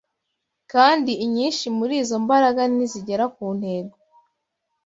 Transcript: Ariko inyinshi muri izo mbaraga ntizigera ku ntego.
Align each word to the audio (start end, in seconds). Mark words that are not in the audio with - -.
Ariko 0.83 1.13
inyinshi 1.25 1.65
muri 1.77 1.93
izo 2.01 2.15
mbaraga 2.23 2.61
ntizigera 2.73 3.25
ku 3.35 3.45
ntego. 3.57 3.95